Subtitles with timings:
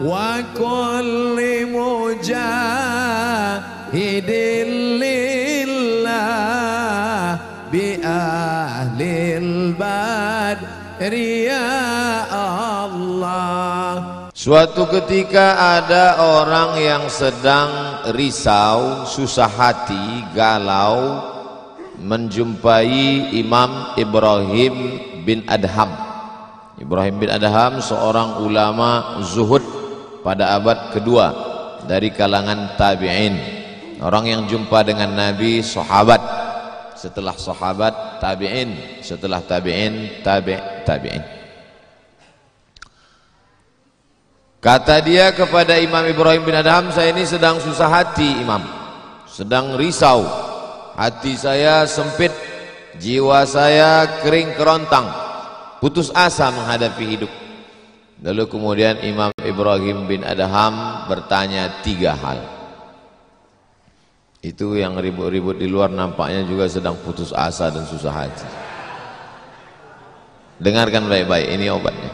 [0.00, 1.38] وكل
[1.76, 2.40] مجاهد
[5.04, 6.08] لله
[7.72, 9.00] بأهل
[9.42, 11.68] البدر يا
[12.88, 21.20] الله Suatu ketika ada orang yang sedang risau, susah hati, galau
[22.00, 24.96] menjumpai Imam Ibrahim
[25.28, 25.92] bin Adham.
[26.80, 29.73] Ibrahim bin Adham seorang ulama zuhud
[30.25, 31.27] pada abad kedua
[31.85, 33.37] dari kalangan tabi'in.
[34.01, 36.41] Orang yang jumpa dengan Nabi sahabat.
[36.97, 41.21] Setelah sahabat tabi'in, setelah tabi'in tabi' tabi'in.
[44.57, 48.65] Kata dia kepada Imam Ibrahim bin Adham, saya ini sedang susah hati Imam.
[49.29, 50.25] Sedang risau.
[50.97, 52.33] Hati saya sempit,
[52.97, 55.05] jiwa saya kering kerontang.
[55.77, 57.44] Putus asa menghadapi hidup.
[58.23, 62.39] Lalu kemudian Imam Ibrahim bin Adham bertanya tiga hal.
[64.39, 68.47] Itu yang ribut-ribut di luar nampaknya juga sedang putus asa dan susah hati.
[70.61, 72.11] Dengarkan baik-baik, ini obatnya.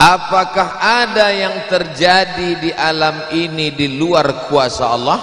[0.00, 5.20] Apakah ada yang terjadi di alam ini di luar kuasa Allah?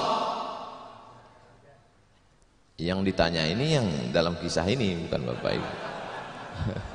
[2.78, 5.70] Yang ditanya ini yang dalam kisah ini bukan Bapak Ibu.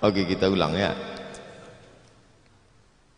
[0.00, 0.92] Oke kita ulang ya.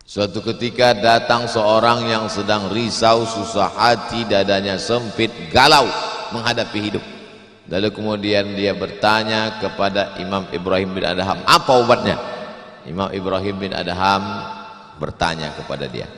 [0.02, 5.89] Suatu ketika datang seorang yang sedang risau, susah hati, dadanya sempit, galau
[6.36, 7.05] menghadapi hidup.
[7.70, 12.19] Lalu kemudian dia bertanya kepada Imam Ibrahim bin Adham, apa obatnya?
[12.84, 14.20] Imam Ibrahim bin Adham
[14.98, 16.11] bertanya kepada dia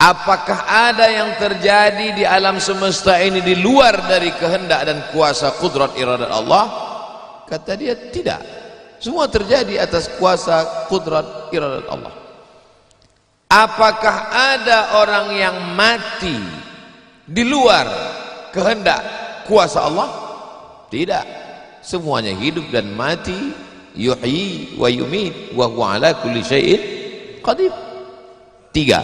[0.00, 5.92] apakah ada yang terjadi di alam semesta ini di luar dari kehendak dan kuasa kudrat
[6.00, 6.64] iradat Allah
[7.44, 8.40] kata dia tidak
[9.00, 12.12] semua terjadi atas kuasa kudrat iradat Allah.
[13.48, 16.36] Apakah ada orang yang mati
[17.24, 17.88] di luar
[18.52, 19.00] kehendak
[19.48, 20.08] kuasa Allah?
[20.92, 21.24] Tidak.
[21.80, 23.56] Semuanya hidup dan mati
[23.96, 26.80] yuhyi wa yumit wa huwa ala kulli syai'in
[27.40, 27.72] qadir.
[28.70, 29.00] Tiga.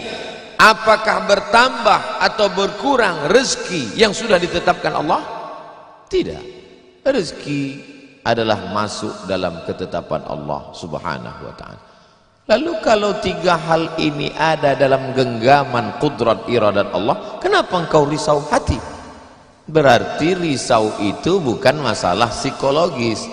[0.57, 5.21] Apakah bertambah atau berkurang rezeki yang sudah ditetapkan Allah?
[6.05, 6.43] Tidak.
[7.01, 7.86] Rezeki
[8.27, 11.81] adalah masuk dalam ketetapan Allah subhanahu wa ta'ala.
[12.47, 18.79] Lalu kalau tiga hal ini ada dalam genggaman kudrat iradat Allah kenapa engkau risau hati?
[19.67, 23.27] Berarti risau itu bukan masalah psikologis.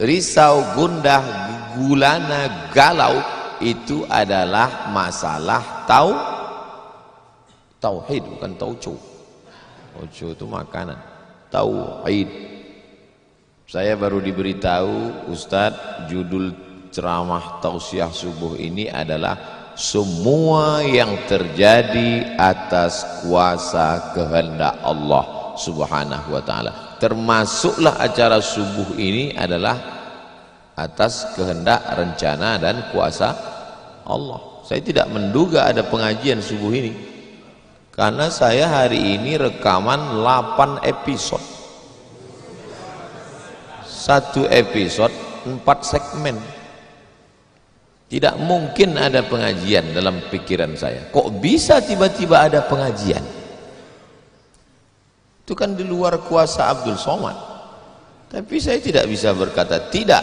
[0.00, 1.20] Risau, gundah,
[1.76, 3.20] gulana, galau
[3.60, 6.16] itu adalah masalah tau
[7.76, 8.96] tauhid bukan tauco.
[9.92, 10.96] Tauco itu makanan.
[11.52, 12.55] Tauhid
[13.66, 16.54] saya baru diberitahu Ustadz judul
[16.94, 19.34] ceramah tausiah subuh ini adalah
[19.74, 26.72] semua yang terjadi atas kuasa kehendak Allah subhanahu wa ta'ala.
[27.02, 29.76] Termasuklah acara subuh ini adalah
[30.78, 33.34] atas kehendak rencana dan kuasa
[34.06, 34.62] Allah.
[34.62, 36.94] Saya tidak menduga ada pengajian subuh ini
[37.90, 41.55] karena saya hari ini rekaman 8 episode
[44.06, 45.10] satu episode
[45.42, 46.38] 4 segmen.
[48.06, 51.10] Tidak mungkin ada pengajian dalam pikiran saya.
[51.10, 53.26] Kok bisa tiba-tiba ada pengajian?
[55.42, 57.34] Itu kan di luar kuasa Abdul Somad.
[58.30, 60.22] Tapi saya tidak bisa berkata tidak.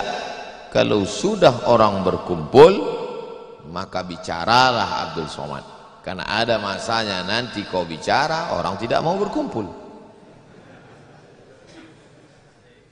[0.71, 2.73] Kalau sudah orang berkumpul
[3.67, 5.63] maka bicaralah Abdul Somad.
[5.99, 9.82] Karena ada masanya nanti kau bicara orang tidak mau berkumpul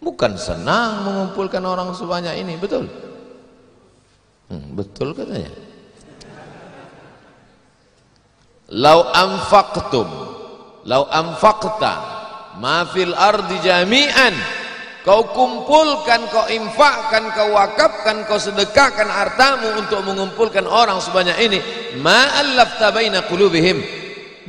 [0.02, 2.90] bukan senang mengumpulkan orang sebanyak ini betul?
[4.50, 5.54] Hmm, betul katanya.
[8.72, 10.10] Lau anfaqtum
[10.90, 11.94] lau anfaqta
[12.58, 14.34] ma fil ardi jami'an
[15.06, 21.60] kau kumpulkan kau infakkan kau wakafkan kau sedekahkan hartamu untuk mengumpulkan orang sebanyak ini
[22.02, 24.01] ma allafta baina qulubihim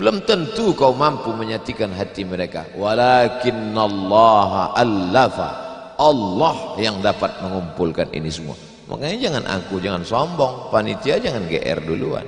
[0.02, 2.66] belum tentu kau mampu menyatikan hati mereka.
[2.74, 5.50] Walakinallaha allafa.
[5.94, 8.58] Allah yang dapat mengumpulkan ini semua.
[8.90, 10.74] Makanya jangan aku jangan sombong.
[10.74, 12.26] Panitia jangan GR duluan.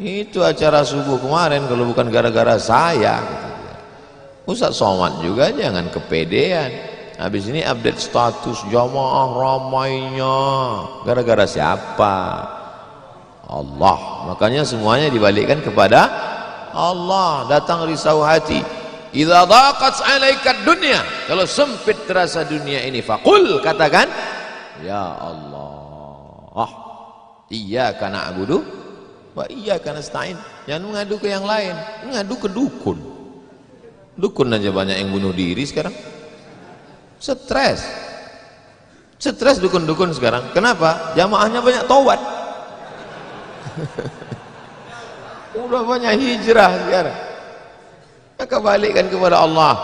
[0.00, 3.20] Itu acara subuh kemarin kalau bukan gara-gara saya.
[4.48, 6.96] Ustaz Somad juga jangan kepedean.
[7.20, 10.40] Habis ini update status jamaah ramainya.
[11.04, 12.16] Gara-gara siapa
[13.50, 16.06] Allah makanya semuanya dibalikkan kepada
[16.70, 18.62] Allah datang risau hati
[19.10, 24.06] idza daqat alaika dunya kalau sempit terasa dunia ini faqul katakan
[24.86, 25.80] ya Allah
[27.50, 28.62] Iya karena abudu
[29.34, 30.38] wa iya karena stain.
[30.70, 31.74] Jangan mengadu ke yang lain,
[32.06, 32.98] mengadu ke dukun.
[34.14, 35.90] Dukun aja banyak yang bunuh diri sekarang.
[37.18, 37.82] Stres.
[39.18, 40.54] Stres dukun-dukun sekarang.
[40.54, 41.12] Kenapa?
[41.18, 42.22] Jamaahnya banyak taubat.
[45.58, 47.18] Udah banyak hijrah sekarang.
[48.40, 49.74] Maka balikkan kepada Allah.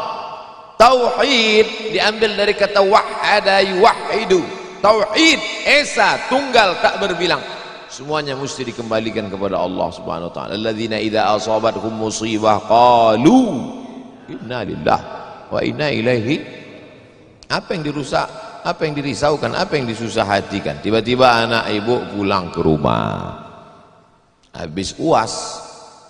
[0.77, 4.45] Tauhid diambil dari kata wahada yuwahidu.
[4.85, 7.41] Tauhid esa tunggal tak berbilang.
[7.89, 10.53] Semuanya mesti dikembalikan kepada Allah Subhanahu wa taala.
[10.59, 13.73] Alladzina idza asabathum musibah qalu
[14.29, 15.01] inna lillah
[15.49, 16.37] wa inna ilaihi
[17.47, 18.27] apa yang dirusak,
[18.67, 20.83] apa yang dirisaukan, apa yang disusah hatikan.
[20.83, 23.46] Tiba-tiba anak ibu pulang ke rumah.
[24.57, 25.61] Habis UAS,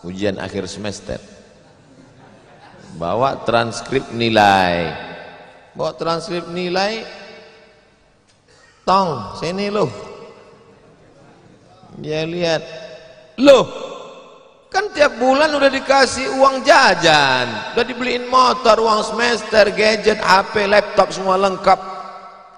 [0.06, 1.19] ujian akhir semester.
[2.94, 4.94] Bawa transkrip nilai.
[5.75, 7.02] Bawa transkrip nilai.
[8.87, 9.90] Tong, sini loh.
[11.98, 12.62] Dia lihat.
[13.43, 13.66] Loh,
[14.70, 17.75] kan tiap bulan udah dikasih uang jajan.
[17.75, 21.81] Udah dibeliin motor, uang semester, gadget, HP, laptop semua lengkap.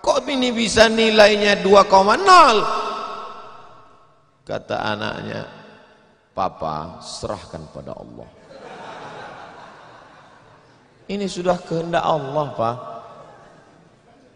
[0.05, 4.47] Kok ini bisa nilainya 2,0?
[4.47, 5.58] Kata anaknya,
[6.39, 8.31] Papa serahkan pada Allah.
[11.11, 12.77] Ini sudah kehendak Allah, Pak.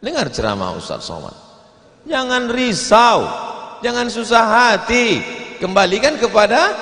[0.03, 1.31] Dengar ceramah Ustaz Somad.
[2.03, 3.23] Jangan risau,
[3.87, 5.23] jangan susah hati.
[5.63, 6.75] Kembalikan kepada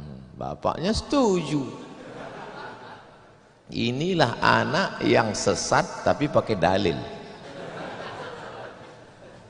[0.00, 1.68] hmm, bapaknya setuju.
[3.68, 6.96] Inilah anak yang sesat tapi pakai dalil.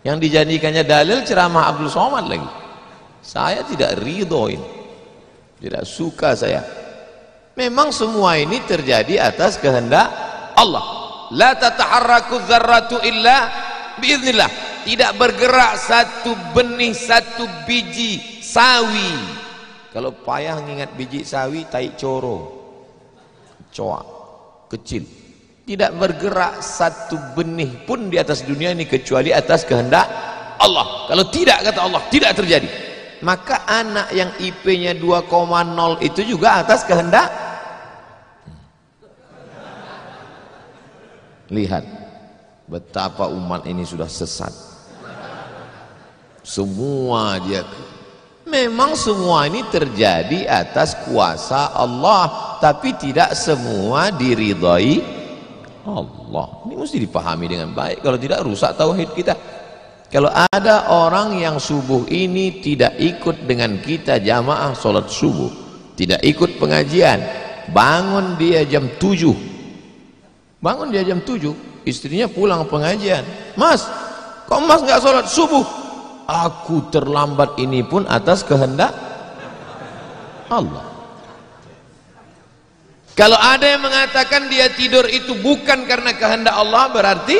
[0.02, 2.69] Yang dijadikannya dalil ceramah Abdul Somad lagi.
[3.20, 4.60] Saya tidak ridhoin.
[5.60, 6.64] Tidak suka saya.
[7.52, 10.08] Memang semua ini terjadi atas kehendak
[10.56, 10.84] Allah.
[11.36, 13.52] La tataharraku dzarratu illa
[14.00, 14.68] biiznillah.
[14.80, 19.12] Tidak bergerak satu benih, satu biji sawi.
[19.92, 22.56] Kalau payah ngingat biji sawi, tai coro.
[23.68, 24.00] Coa,
[24.72, 25.04] kecil.
[25.68, 30.08] Tidak bergerak satu benih pun di atas dunia ini kecuali atas kehendak
[30.56, 31.06] Allah.
[31.06, 32.89] Kalau tidak kata Allah, tidak terjadi.
[33.20, 35.28] Maka anak yang IP-nya 2,0
[36.00, 37.28] itu juga atas kehendak
[41.50, 41.82] Lihat
[42.70, 44.54] betapa umat ini sudah sesat.
[46.46, 47.66] Semua dia
[48.46, 55.02] memang semua ini terjadi atas kuasa Allah, tapi tidak semua diridhai
[55.82, 56.48] Allah.
[56.70, 59.34] Ini mesti dipahami dengan baik kalau tidak rusak tauhid kita.
[60.10, 65.48] Kalau ada orang yang subuh ini tidak ikut dengan kita jamaah sholat subuh,
[65.94, 67.22] tidak ikut pengajian,
[67.70, 69.50] bangun dia jam 7
[70.60, 73.24] bangun dia jam 7 istrinya pulang pengajian.
[73.56, 73.86] Mas
[74.44, 75.64] kok mas nggak sholat subuh?
[76.30, 78.94] Aku terlambat ini pun atas kehendak
[80.46, 80.86] Allah.
[83.18, 87.36] Kalau ada yang mengatakan dia tidur itu bukan karena kehendak Allah berarti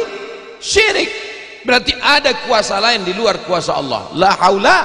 [0.59, 1.30] syirik
[1.67, 4.79] berarti ada kuasa lain di luar kuasa Allah la haula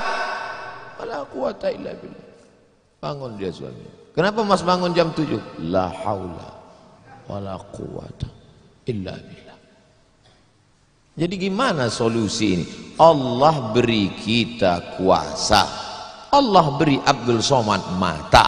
[1.00, 2.27] wala quwata illa billah
[3.00, 6.50] bangun dia suami kenapa mas bangun jam 7 la haula
[7.25, 8.30] wala quwata
[8.86, 9.57] illa billah.
[11.16, 12.66] Jadi gimana solusi ini?
[13.00, 15.63] Allah beri kita kuasa.
[16.32, 18.48] Allah beri Abdul Somad mata.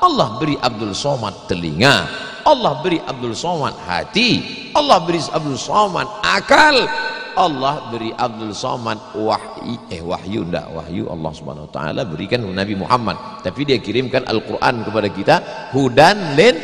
[0.00, 2.08] Allah beri Abdul Somad telinga.
[2.46, 4.40] Allah beri Abdul Somad hati.
[4.72, 6.88] Allah beri Abdul Somad akal.
[7.36, 12.72] Allah beri Abdul Somad wahyu eh wahyu enggak wahyu Allah Subhanahu wa taala berikan Nabi
[12.72, 13.44] Muhammad.
[13.44, 15.34] Tapi dia kirimkan Al-Qur'an kepada kita
[15.76, 16.56] hudan lin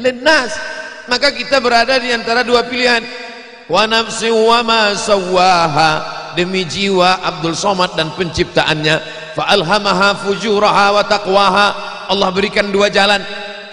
[0.00, 0.56] linnas.
[1.06, 3.04] Maka kita berada di antara dua pilihan.
[3.68, 5.92] Wa nafsi wa ma sawaha
[6.32, 8.96] demi jiwa Abdul Somad dan penciptaannya.
[9.36, 11.66] Fa alhamaha fujuraha wa taqwaha.
[12.08, 13.20] Allah berikan dua jalan.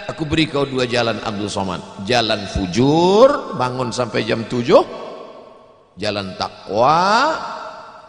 [0.04, 2.04] Aku beri kau dua jalan Abdul Somad.
[2.04, 5.03] Jalan fujur bangun sampai jam 7
[5.98, 7.34] jalan takwa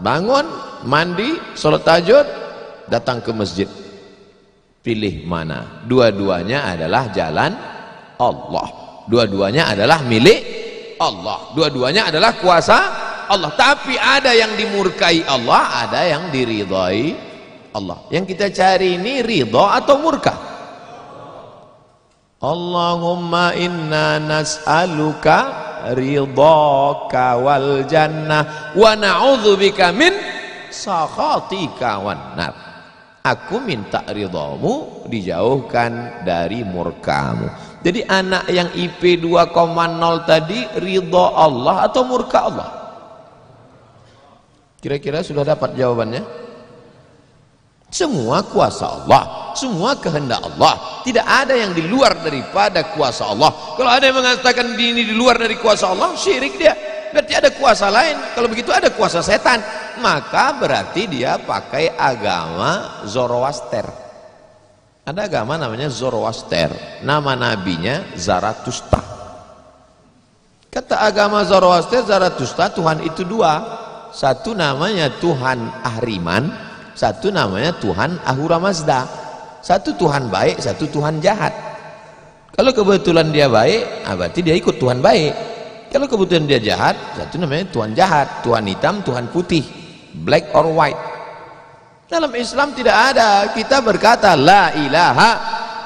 [0.01, 0.46] bangun
[0.86, 2.25] mandi salat tahajud
[2.89, 3.70] datang ke masjid.
[4.86, 5.82] Pilih mana?
[5.89, 7.58] Dua-duanya adalah jalan
[8.22, 8.68] Allah.
[9.10, 10.42] Dua-duanya adalah milik
[11.01, 11.50] Allah.
[11.58, 12.77] Dua-duanya adalah kuasa
[13.25, 13.50] Allah.
[13.58, 17.18] Tapi ada yang dimurkai Allah ada yang diridhai
[17.74, 17.98] Allah.
[18.13, 20.34] Yang kita cari ini ridha atau murka?
[22.46, 30.15] Allahumma inna nas'aluka ridhaka wal jannah wa na'udzubika min
[30.74, 32.54] sakhatika wan nar
[33.22, 39.54] aku minta ridhamu dijauhkan dari murkamu jadi anak yang IP 2,0
[40.25, 42.70] tadi ridho Allah atau murka Allah?
[44.82, 46.45] Kira-kira sudah dapat jawabannya?
[47.89, 51.04] Semua kuasa Allah, semua kehendak Allah.
[51.06, 53.54] Tidak ada yang di luar daripada kuasa Allah.
[53.77, 56.75] Kalau ada yang mengatakan ini di luar dari kuasa Allah, syirik dia.
[57.15, 58.36] Berarti ada kuasa lain.
[58.36, 59.63] Kalau begitu ada kuasa setan.
[60.04, 63.88] Maka berarti dia pakai agama Zoroaster.
[65.08, 67.00] Ada agama namanya Zoroaster.
[67.08, 69.00] Nama nabinya Zaratustra.
[70.68, 73.63] Kata agama Zoroaster, Zaratustra, Tuhan itu dua.
[74.12, 76.51] Satu namanya Tuhan Ahriman,
[76.96, 79.04] satu namanya Tuhan Ahura Mazda.
[79.60, 81.52] Satu Tuhan baik, satu Tuhan jahat.
[82.56, 85.34] Kalau kebetulan dia baik, ah berarti dia ikut Tuhan baik.
[85.92, 89.66] Kalau kebetulan dia jahat, satu namanya Tuhan jahat, Tuhan hitam, Tuhan putih,
[90.24, 91.02] black or white.
[92.08, 95.32] Dalam Islam tidak ada kita berkata la ilaha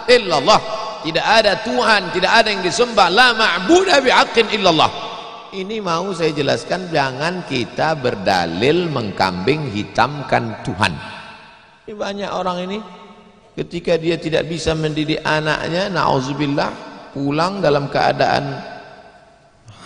[0.06, 0.62] illallah.
[1.00, 5.09] Tidak ada Tuhan, tidak ada yang disembah, la ma'budu bihaqqin illallah.
[5.50, 10.94] Ini mau saya jelaskan jangan kita berdalil mengkambing hitamkan Tuhan.
[11.89, 12.77] Ini banyak orang ini
[13.58, 16.70] ketika dia tidak bisa mendidik anaknya, nauzubillah,
[17.18, 18.62] pulang dalam keadaan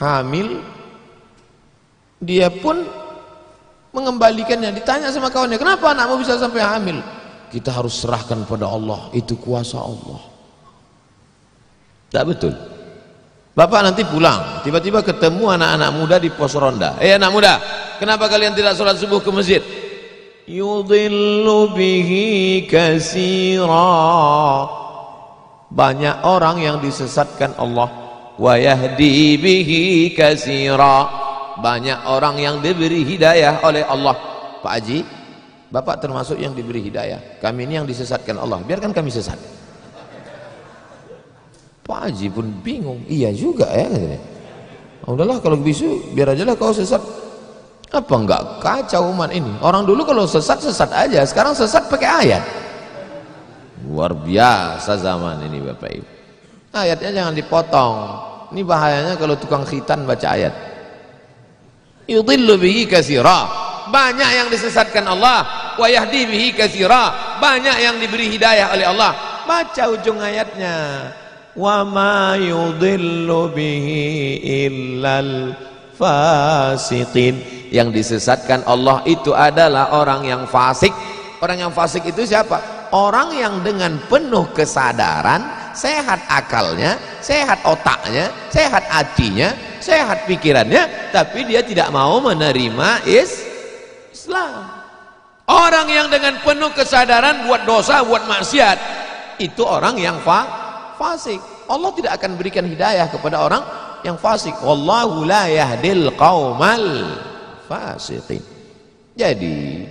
[0.04, 0.60] hamil
[2.20, 2.84] dia pun
[3.96, 4.76] mengembalikannya.
[4.76, 7.00] Ditanya sama kawannya kenapa anakmu bisa sampai hamil?
[7.56, 10.20] Kita harus serahkan pada Allah itu kuasa Allah.
[12.12, 12.73] Tak betul
[13.54, 16.98] Bapak nanti pulang, tiba-tiba ketemu anak-anak muda di pos ronda.
[16.98, 17.54] Eh anak muda,
[18.02, 19.62] kenapa kalian tidak sholat subuh ke masjid?
[20.50, 23.94] Yudhillu bihi kasira.
[25.70, 27.90] Banyak orang yang disesatkan Allah.
[28.42, 34.18] Wa yahdi bihi kasira banyak orang yang diberi hidayah oleh Allah.
[34.66, 35.00] Pak Haji
[35.74, 37.42] Bapak termasuk yang diberi hidayah.
[37.42, 38.62] Kami ini yang disesatkan Allah.
[38.62, 39.42] Biarkan kami sesat
[41.84, 43.04] Pak Haji pun bingung.
[43.12, 44.20] Iya juga ya katanya.
[45.04, 47.04] Udahlah kalau bisu biar aja lah kau sesat.
[47.94, 49.52] Apa enggak kacau umat ini?
[49.60, 51.28] Orang dulu kalau sesat sesat aja.
[51.28, 52.44] Sekarang sesat pakai ayat.
[53.84, 56.08] Luar biasa zaman ini Bapak Ibu.
[56.72, 57.96] Ayatnya jangan dipotong.
[58.56, 60.56] Ini bahayanya kalau tukang khitan baca ayat.
[62.08, 63.46] Yudhillu bihi kasira
[63.92, 65.76] banyak yang disesatkan Allah.
[65.76, 69.12] Wa yahdi bihi kasira banyak yang diberi hidayah oleh Allah.
[69.44, 71.12] Baca ujung ayatnya
[71.62, 74.02] ma yudhillu bihi
[74.68, 75.54] illal
[75.94, 77.66] fasiqin.
[77.74, 80.94] Yang disesatkan Allah itu adalah orang yang fasik.
[81.42, 82.90] Orang yang fasik itu siapa?
[82.94, 89.50] Orang yang dengan penuh kesadaran sehat akalnya, sehat otaknya, sehat hatinya,
[89.82, 93.42] sehat pikirannya, tapi dia tidak mau menerima is
[94.14, 94.70] Islam.
[95.50, 98.78] Orang yang dengan penuh kesadaran buat dosa, buat maksiat,
[99.42, 100.63] itu orang yang fa
[100.96, 101.40] fasik.
[101.70, 103.64] Allah tidak akan berikan hidayah kepada orang
[104.06, 104.54] yang fasik.
[104.62, 107.18] Wallahu la yahdil qaumal
[107.66, 108.42] fasiqin.
[109.14, 109.86] Jadi,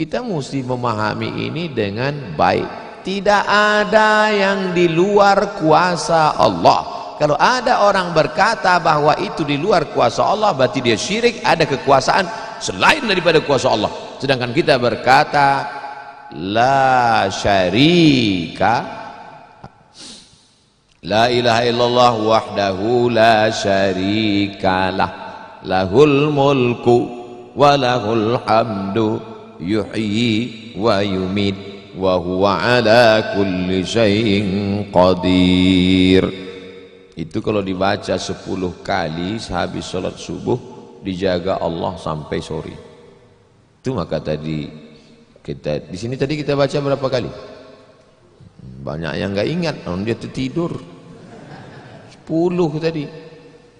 [0.00, 7.84] kita mesti memahami ini dengan baik tidak ada yang di luar kuasa Allah kalau ada
[7.84, 12.24] orang berkata bahwa itu di luar kuasa Allah berarti dia syirik ada kekuasaan
[12.60, 15.68] selain daripada kuasa Allah sedangkan kita berkata
[16.32, 18.99] la syarika
[21.00, 25.10] La ilaha illallah wahdahu la syarikalah
[25.64, 26.98] lahul mulku
[27.56, 29.16] wa lahul hamdu
[29.56, 31.56] yuhyi wa yumit
[31.96, 34.48] wa huwa ala kulli syai'in
[34.92, 36.28] qadir.
[37.16, 38.36] Itu kalau dibaca 10
[38.84, 40.60] kali sehabis sholat subuh
[41.00, 42.76] dijaga Allah sampai sore.
[43.80, 44.68] Itu maka tadi
[45.40, 47.49] kita di sini tadi kita baca berapa kali
[48.80, 49.76] banyak yang enggak ingat.
[49.84, 50.72] Orang dia tertidur.
[52.24, 53.04] 10 tadi.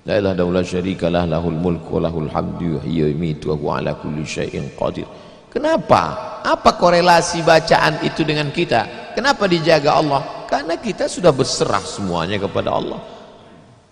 [0.05, 4.73] La ilaha illallah syarikalah lahul mulku lahul hamdu yuhyi wa yumiitu wa ala kulli syai'in
[4.77, 5.09] qadir.
[5.49, 6.41] Kenapa?
[6.41, 9.13] Apa korelasi bacaan itu dengan kita?
[9.17, 10.23] Kenapa dijaga Allah?
[10.49, 13.01] Karena kita sudah berserah semuanya kepada Allah.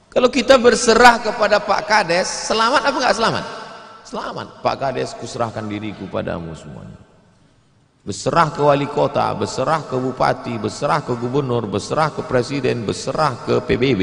[0.09, 3.45] Kalau kita berserah kepada Pak Kades selamat apa enggak selamat?
[4.09, 4.47] Selamat.
[4.65, 7.08] Pak Kades kuserahkan diriku padamu semuanya
[8.09, 13.61] berserah ke wali kota berserah ke bupati berserah ke gubernur berserah ke presiden berserah ke
[13.61, 14.03] PBB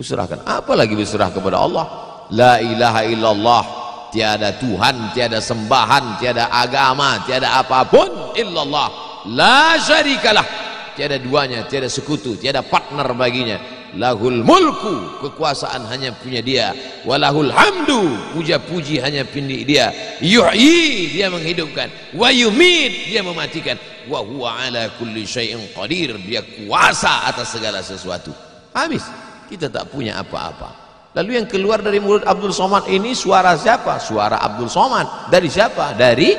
[0.00, 1.86] kuserahkan apalagi berserah kepada Allah
[2.32, 3.64] la ilaha illallah
[4.08, 8.88] tiada Tuhan, tiada sembahan, tiada agama, tiada apa pun illallah.
[9.32, 10.66] La syarikalah.
[10.96, 13.77] Tiada duanya, tiada sekutu, tiada partner baginya.
[13.96, 16.76] Lahul mulku, kekuasaan hanya punya dia.
[17.08, 19.86] Walahul hamdu, puja-puji hanya punya dia.
[20.20, 21.88] Yuhyi, dia menghidupkan.
[22.12, 23.80] Wa yumid, dia mematikan.
[24.04, 28.28] Wa huwa ala kulli syai'in qadir, dia kuasa atas segala sesuatu.
[28.76, 29.08] Habis,
[29.48, 30.88] kita tak punya apa-apa.
[31.16, 33.96] Lalu yang keluar dari mulut Abdul Somad ini suara siapa?
[33.96, 35.32] Suara Abdul Somad.
[35.32, 35.96] Dari siapa?
[35.96, 36.36] Dari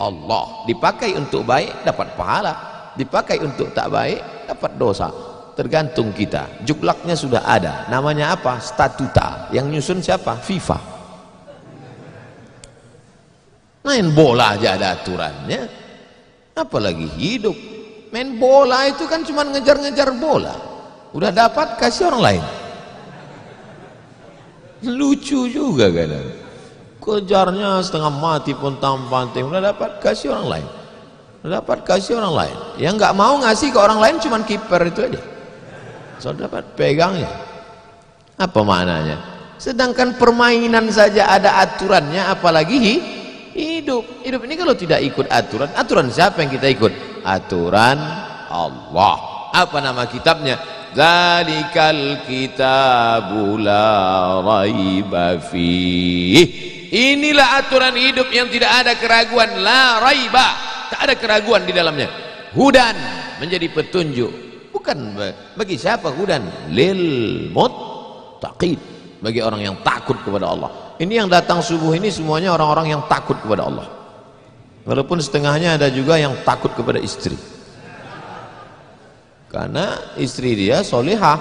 [0.00, 0.64] Allah.
[0.64, 2.54] Dipakai untuk baik dapat pahala.
[2.96, 5.29] Dipakai untuk tak baik dapat dosa.
[5.60, 6.64] Tergantung kita.
[6.64, 7.84] Juklaknya sudah ada.
[7.92, 8.56] Namanya apa?
[8.64, 9.52] Statuta.
[9.52, 10.40] Yang nyusun siapa?
[10.40, 10.80] FIFA.
[13.84, 15.68] Main bola aja ada aturannya.
[16.56, 17.56] Apalagi hidup.
[18.08, 20.56] Main bola itu kan cuma ngejar-ngejar bola.
[21.12, 22.44] Udah dapat kasih orang lain
[24.84, 26.32] lucu juga kadang
[27.00, 30.68] kejarnya setengah mati pun tampanting udah dapat kasih orang lain
[31.44, 35.00] udah dapat kasih orang lain yang nggak mau ngasih ke orang lain cuman kiper itu
[35.04, 35.20] aja
[36.20, 37.28] so dapat pegangnya
[38.36, 39.16] apa maknanya
[39.56, 42.76] sedangkan permainan saja ada aturannya apalagi
[43.56, 46.92] hidup hidup ini kalau tidak ikut aturan aturan siapa yang kita ikut
[47.24, 47.98] aturan
[48.52, 49.16] Allah
[49.50, 56.34] apa nama kitabnya Zalikal kitabu la raiba fih.
[56.90, 60.48] Inilah aturan hidup yang tidak ada keraguan, la raiba.
[60.90, 62.10] Tak ada keraguan di dalamnya.
[62.58, 62.98] Hudan
[63.38, 64.49] menjadi petunjuk.
[64.90, 65.14] Bukan
[65.54, 66.42] bagi siapa hudan?
[66.74, 68.74] Lil muttaqin.
[69.22, 70.70] Bagi orang yang takut kepada Allah.
[70.98, 73.86] Ini yang datang subuh ini semuanya orang-orang yang takut kepada Allah.
[74.82, 77.38] Walaupun setengahnya ada juga yang takut kepada istri
[79.50, 81.36] karena istri dia solihah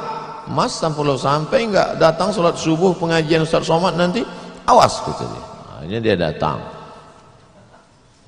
[0.50, 4.25] mas sampai nggak datang sholat subuh pengajian Ustaz Somad nanti
[4.65, 5.29] awas kata
[5.86, 6.58] dia dia datang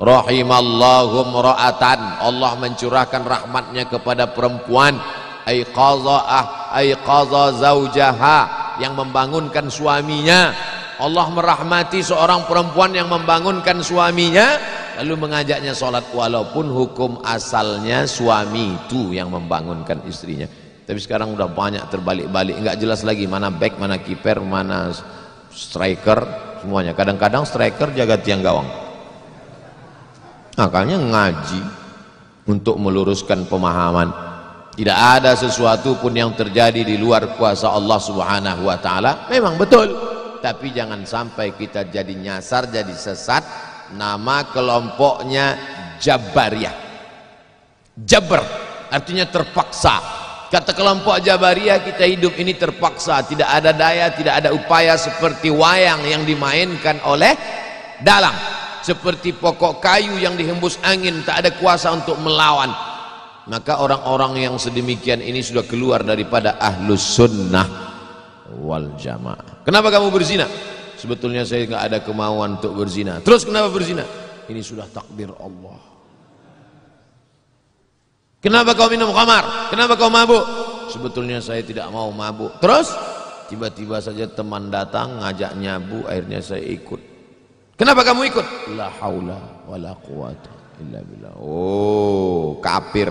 [0.01, 4.98] rahimallahum ra'atan Allah mencurahkan rahmatnya kepada perempuan.
[5.41, 8.39] Aiqaza'ah aiqaza zaujaha
[8.81, 10.53] yang membangunkan suaminya.
[11.01, 14.58] Allah merahmati seorang perempuan yang membangunkan suaminya
[15.01, 16.05] lalu mengajaknya sholat.
[16.13, 20.46] Walaupun hukum asalnya suami itu yang membangunkan istrinya.
[20.86, 22.58] Tapi sekarang udah banyak terbalik-balik.
[22.58, 24.93] Nggak jelas lagi mana back mana kiper mana
[25.50, 26.22] striker
[26.62, 26.93] semuanya.
[26.93, 28.81] Kadang-kadang striker jaga tiang gawang
[30.62, 31.62] makanya ngaji
[32.46, 34.13] untuk meluruskan pemahaman.
[34.77, 39.27] Tidak ada sesuatu pun yang terjadi di luar kuasa Allah subhanahu wa ta'ala.
[39.27, 39.90] Memang betul.
[40.40, 43.44] Tapi jangan sampai kita jadi nyasar jadi sesat.
[43.92, 45.59] Nama kelompoknya
[46.00, 46.75] Jabariyah
[48.00, 48.40] Jabar
[48.88, 50.00] artinya terpaksa.
[50.48, 53.20] Kata kelompok Jabariyah kita hidup ini terpaksa.
[53.27, 57.36] Tidak ada daya tidak ada upaya seperti wayang yang dimainkan oleh
[58.00, 62.74] dalang seperti pokok kayu yang dihembus angin tak ada kuasa untuk melawan.
[63.50, 67.65] Maka orang-orang yang sedemikian ini sudah keluar daripada ahlus sunnah
[68.61, 69.65] wal jamaah.
[69.65, 70.46] Kenapa kamu berzina?
[70.98, 73.17] Sebetulnya saya nggak ada kemauan untuk berzina.
[73.25, 74.05] Terus kenapa berzina?
[74.46, 75.81] Ini sudah takdir Allah.
[78.41, 79.70] Kenapa kau minum khamar?
[79.74, 80.41] Kenapa kau mabuk?
[80.89, 82.57] Sebetulnya saya tidak mau mabuk.
[82.61, 82.89] Terus?
[83.50, 87.11] Tiba-tiba saja teman datang ngajak nyabu akhirnya saya ikut
[87.81, 88.46] kenapa kamu ikut?
[88.77, 90.53] La haula wala quwata
[90.85, 91.33] illa billah.
[91.41, 93.09] Oh kafir.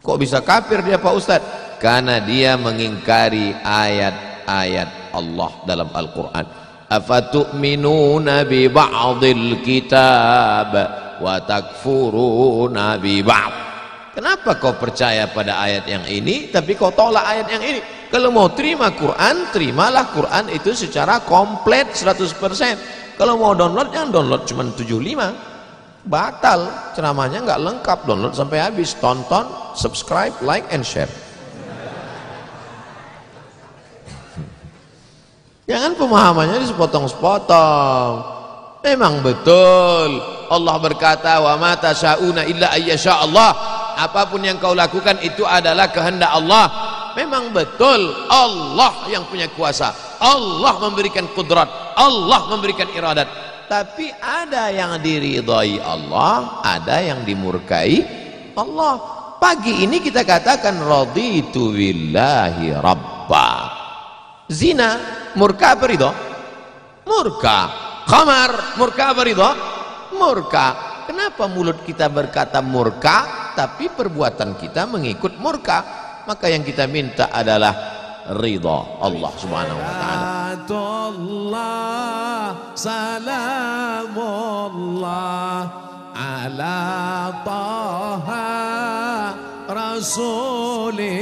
[0.00, 1.42] Kok bisa kafir dia Pak Ustaz?
[1.76, 6.46] Karena dia mengingkari ayat-ayat Allah dalam Al-Quran.
[6.86, 10.72] Afatu'minuna bi ba'dil kitab
[11.18, 13.54] wa takfuruna bi ba'd.
[14.16, 18.48] Kenapa kau percaya pada ayat yang ini tapi kau tolak ayat yang ini kalau mau
[18.54, 25.56] terima Quran terimalah Quran itu secara komplit 100% kalau mau download jangan download cuma 75
[26.06, 27.98] batal ceramahnya nggak lengkap.
[28.06, 28.94] Download sampai habis.
[28.96, 31.10] Tonton subscribe like and share.
[35.66, 38.38] Jangan pemahamannya sepotong-sepotong.
[38.86, 40.22] Memang betul.
[40.46, 42.70] Allah berkata wa ma tasyauna illa
[43.18, 43.50] Allah.
[43.98, 46.85] Apa pun yang kau lakukan itu adalah kehendak Allah.
[47.16, 50.20] Memang betul Allah yang punya kuasa.
[50.20, 53.24] Allah memberikan kudrat, Allah memberikan iradat.
[53.66, 58.04] Tapi ada yang diridhai Allah, ada yang dimurkai
[58.52, 59.16] Allah.
[59.40, 63.48] Pagi ini kita katakan raditu billahi rabba.
[64.52, 65.00] Zina
[65.40, 66.10] murka apa ridho?
[67.08, 67.58] Murka.
[68.04, 69.50] Khamar, murka apa ridho?
[70.20, 70.66] Murka.
[71.08, 76.05] Kenapa mulut kita berkata murka, tapi perbuatan kita mengikut murka?
[76.26, 77.74] Maka yang kita minta adalah
[78.34, 80.58] ridha Allah Subhanahu wa taala.
[82.76, 84.10] Salamullah
[86.12, 86.82] ala
[87.46, 88.50] taha
[89.70, 91.16] rasulillah